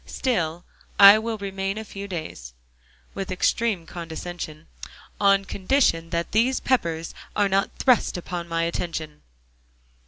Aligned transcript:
Still 0.07 0.65
I 0.99 1.19
will 1.19 1.37
remain 1.37 1.77
a 1.77 1.85
few 1.85 2.07
days," 2.07 2.53
with 3.13 3.29
extreme 3.29 3.85
condescension, 3.85 4.65
"on 5.19 5.45
condition 5.45 6.09
that 6.09 6.31
these 6.31 6.59
Peppers 6.59 7.13
are 7.35 7.47
not 7.47 7.69
thrust 7.77 8.17
upon 8.17 8.47
my 8.47 8.63
attention." 8.63 9.21